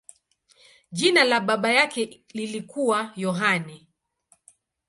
[0.91, 3.87] Jina la baba yake lilikuwa Yohane.